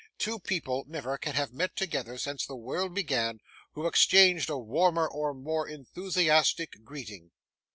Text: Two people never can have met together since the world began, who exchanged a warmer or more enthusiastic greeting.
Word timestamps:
Two 0.17 0.39
people 0.39 0.83
never 0.87 1.15
can 1.19 1.35
have 1.35 1.53
met 1.53 1.75
together 1.75 2.17
since 2.17 2.43
the 2.43 2.55
world 2.55 2.91
began, 2.95 3.37
who 3.73 3.85
exchanged 3.85 4.49
a 4.49 4.57
warmer 4.57 5.07
or 5.07 5.31
more 5.31 5.67
enthusiastic 5.67 6.83
greeting. 6.83 7.29